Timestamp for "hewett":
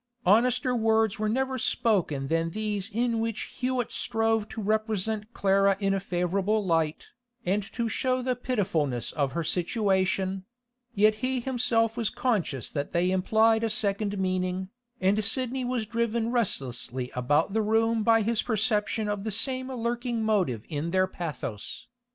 3.59-3.91